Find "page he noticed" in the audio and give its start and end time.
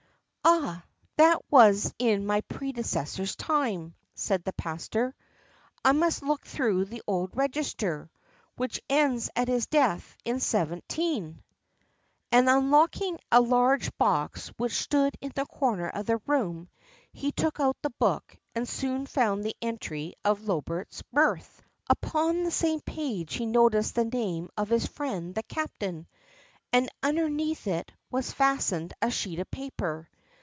22.81-23.93